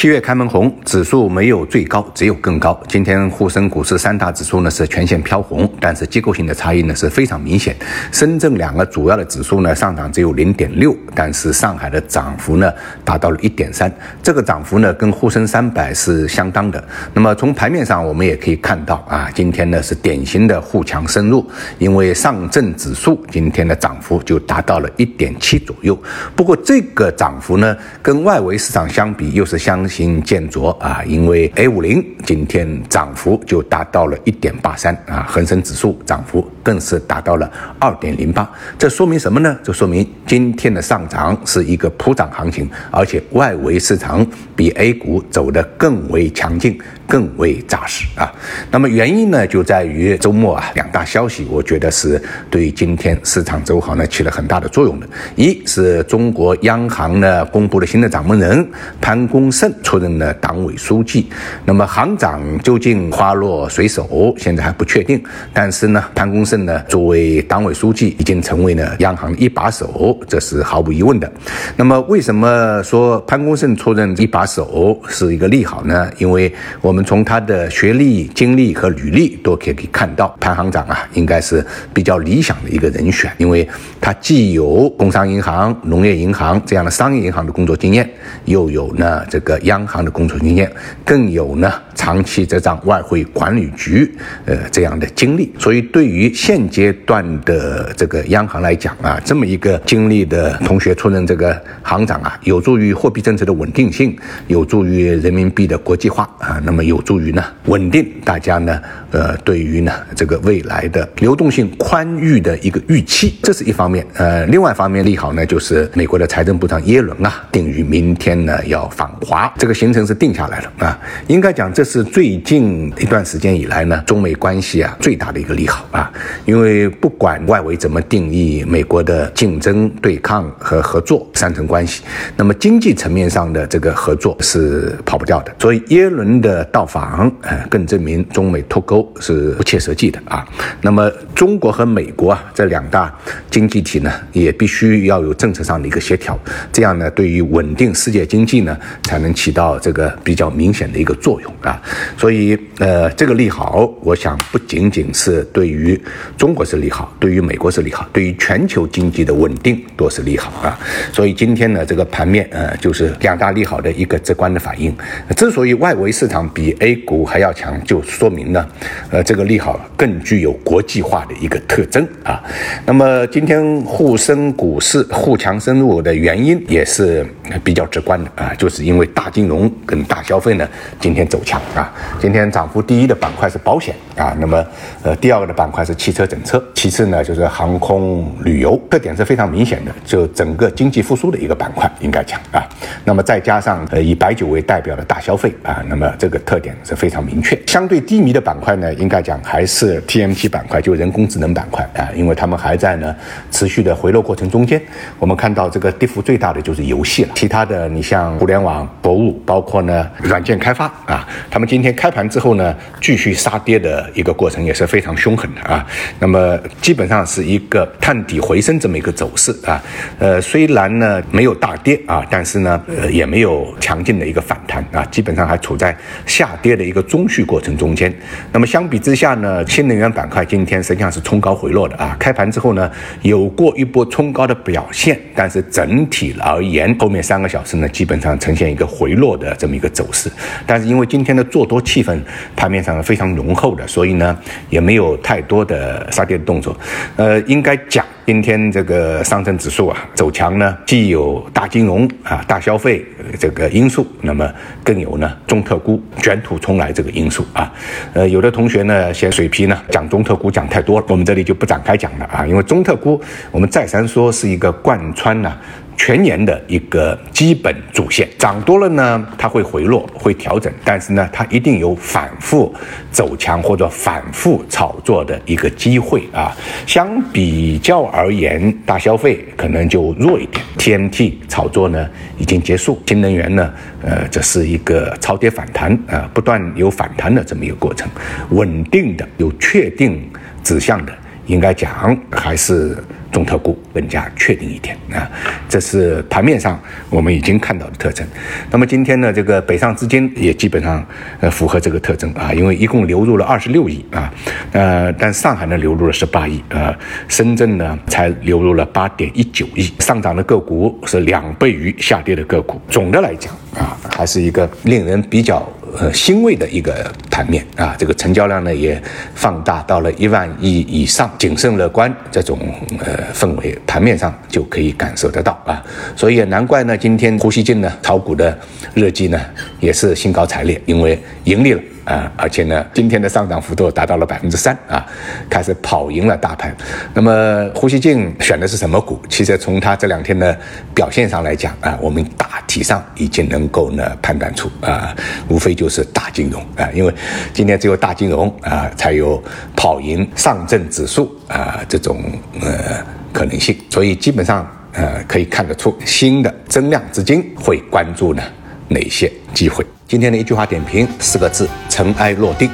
[0.00, 2.80] 七月开门红，指数没有最高，只有更高。
[2.86, 7.74] 今天沪深股市三大指数呢是全线飘红，但是结构性的差异呢是非常明显。
[8.12, 12.72] 深圳两个主要的指数呢上涨只有零点六，但是上海的涨幅呢
[13.04, 16.80] 达到了一点三，这个涨幅呢跟沪深三百是相当的。
[17.12, 21.44] 那么从盘面上我们也可以看到啊，今天呢是典型的沪强深入，
[21.78, 26.00] 因为上证指数今天的涨幅就达到了一点七左右。
[26.36, 29.87] 不过这个涨幅呢跟外围市场相比又是相。
[29.88, 38.46] 行见着啊，因为 A 五零今天涨幅就达到了一点八三啊，恒生指数涨幅更是达到了二点零八。
[38.78, 39.56] 这说明什么呢？
[39.64, 46.78] 这说明今天的上涨是一个普涨行情，而且外围市场比 A 股走得更为强劲。
[47.08, 48.30] 更为扎实啊，
[48.70, 55.08] 那么原因呢，就在于周末啊两大消息，我觉得是对今天市场走好呢起了很大的作用的。
[55.34, 58.70] 一是中国央行呢公布了新的掌门人
[59.00, 61.30] 潘功胜出任了党委书记，
[61.64, 65.18] 那么行长究竟花落谁手，现在还不确定。
[65.54, 71.32] 但是呢，潘功胜呢作为党委书记，已经成为了央行的一把手，这是毫无疑问的。
[71.74, 76.10] 那么为什么说潘功胜出任一把手是一个利好呢？
[76.18, 76.98] 因为我们。
[76.98, 81.64] 我们从他的学历、经历和履历都可以看到，潘行长啊，应该是
[81.94, 83.68] 比较理想的一个人选，因为
[84.00, 88.10] 他既有工商银行、农业银行这样的商业银行的工作经验，
[88.46, 90.68] 又有呢这个央行的工作经验，
[91.04, 94.12] 更有呢长期执掌外汇管理局
[94.44, 95.54] 呃这样的经历。
[95.56, 106.78] 所以，对于现阶段的这个央行来讲啊，这么一个经历的同学出任这个行长啊，有助于货币政策的稳定性，有助于人民币的国际化啊，那么。
[106.88, 114.06] 有助于呢稳定大家呢呃对于呢这个未来的流动性宽裕的一个预期，这是一方面。
[114.14, 120.98] 呃，另外一方面利好呢就是美国的财政部长耶伦啊定于明天呢要访华，这个行程是定下来了啊。
[121.26, 126.10] 应该讲这是最近一段时间以来呢中美关系啊最大的一个利好啊，
[126.44, 132.02] 因为不管外围怎么定义美国的竞争对抗和合作三层关系，
[132.36, 136.58] 那么经济层面上的这个合作是跑不掉的，所以耶伦的。
[136.70, 140.46] 到访，呃，更证明中美脱钩是不切实际的啊。
[140.82, 143.12] 那么，中国和美国啊这两大
[143.50, 146.38] 经济体呢，也必须要有政策上的一个协调，
[146.72, 151.80] 这样呢，对于稳定世界经济呢，才能起到这个比较明显的一个作用啊。
[152.16, 155.98] 所以，呃，这个利好，我想不仅仅是对于
[156.36, 160.78] 中国是利好，对于美国是利好，对于全球经济的稳定都是利好啊。
[161.12, 164.94] 所以今天呢，这个盘面，呃，就是两大利好的一个直观的反应。
[165.36, 168.66] 之所以外围市场比 A 股还要强，就说明呢，
[169.10, 172.42] 呃，这个利好更具有国际化的一个特征啊。
[172.86, 177.26] 那么今天沪深股市沪强深入的原因也是
[177.62, 180.68] 比较直观的啊，就是因为大金融跟大消费呢
[181.00, 181.92] 今天走强啊。
[182.20, 184.64] 今天涨幅第一的板块是保险啊，那么
[185.02, 192.66] 呃第二个的板块是汽汽车整车，其次呢就是航空旅游，特点是非常明显的，就整个经济复苏的一个板块应该讲啊。
[193.04, 197.60] 那么再加上呃以白酒为代表的大消费啊，那么这个特点是非常明确。
[197.66, 203.14] 相对低迷的板块呢，应该讲还是 TMT 板块，就人工智能板块啊，因为他们还在呢
[203.50, 204.80] 持续的回落过程中间。
[205.18, 215.86] 我们看到这个跌幅最大的就是游戏了，其他的你像互联网、博物，包括呢软件开发啊，他们今天开盘之后呢，继续杀跌的一个过程也是非常凶狠的啊。
[216.18, 219.82] 那么基本上是一个探底回升这么一个走势啊。
[220.18, 225.96] 呃，虽然呢没有大跌啊，但是呢呃也没有强劲的一个反弹啊，基本上还处在。
[226.26, 228.12] 下跌的一个中续过程中间，
[228.52, 232.14] 那么相比之下呢，新能源板块今天实际上是冲高回落的啊。
[232.18, 232.90] 开盘之后呢，
[233.22, 240.30] 有过一波冲高的表现，但是整体而言，后面三个小时呢，基本上呈现一个回落的这么一个走势。
[240.66, 242.18] 但是因为今天的做多气氛
[242.54, 244.36] 盘面上非常浓厚的，所以呢，
[244.70, 246.76] 也没有太多的呃杀跌的动作。
[247.16, 248.04] 呃，应该讲。
[248.26, 253.02] 今天这个上证指数啊走强呢，既有大金融啊、大消费
[253.38, 254.46] 这个因素，那么
[254.84, 257.72] 更有呢中特估卷土重来这个因素啊。
[258.12, 263.18] 呃，有的同学呢嫌水皮呢讲中特估讲太多了，我们这里就不展开讲了啊，因为中特估
[263.50, 265.56] 我们再三说是一个贯穿呢。
[265.98, 272.72] 全年的一个基本主线，涨多了呢，它会回落，会调整，但是呢，它一定有反复
[273.10, 276.56] 走强或者反复炒作的一个机会啊。
[276.86, 282.08] 相比较而言，大消费可能就弱一点，TMT 炒作呢
[282.38, 283.70] 已经结束，新能源呢，
[284.02, 288.08] 呃，这是一个超跌反弹啊，不断有反弹的这么一个过程，
[288.50, 290.30] 稳定的、有确定
[290.62, 291.12] 指向的，
[291.46, 292.96] 应该讲还是。
[293.30, 295.30] 中特估更加确定一点啊。
[295.68, 296.80] 这是盘面上
[297.10, 298.26] 我们已经看到的特征。
[298.70, 301.04] 那么今天呢，这个北上资金也基本上
[301.40, 304.32] 呃符合这个特征啊，因为一共流入了二十六亿啊，
[304.72, 306.96] 呃，但上海呢流入了十八亿啊，
[307.28, 312.80] 深圳呢才流入了八点一九亿，上涨的个股是两倍于下跌的个股。
[312.88, 315.68] 总的来讲啊，还是一个令人比较。
[315.98, 319.00] 呃，欣慰的一个盘面啊，这个成交量呢也
[319.34, 322.58] 放大到了一万亿以上，谨慎乐观这种
[322.98, 325.82] 呃氛围，盘面上就可以感受得到啊，
[326.16, 328.58] 所以也难怪呢，今天胡锡进呢炒股的
[328.94, 329.40] 日记呢
[329.80, 331.80] 也是兴高采烈，因为盈利了。
[332.08, 335.04] 啊，而且呢，今天的上涨幅度达到了百分之三啊，
[335.50, 336.74] 开始跑赢了大盘。
[337.12, 339.20] 那么胡锡进选的是什么股？
[339.28, 340.58] 其实从他这两天的
[340.94, 345.14] 表现上来讲啊，我们大体上已经能够呢判断出啊，
[345.48, 347.12] 无非就是大金融啊，因为
[347.52, 349.42] 今天只有大金融啊才有
[349.76, 352.22] 跑赢上证指数啊这种
[352.62, 358.42] 呃可能性，所以基本上呃可以看得出新的增量资金会关注呢
[358.88, 359.84] 哪些机会。
[360.06, 362.70] 今天的一句话点评四个字：尘埃落定。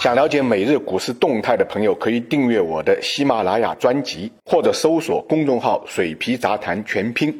[0.00, 7.34] 想了解每日股市动态的朋友，可以订阅我的喜马拉雅专辑，或者搜索公众号“水皮杂谈全拼”。